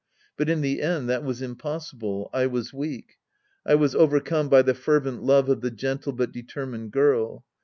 [0.35, 2.31] But in the end that was impossible.
[2.33, 3.17] I was weak.
[3.63, 7.45] I was overcome by the fervent love of the gentle but determined girl.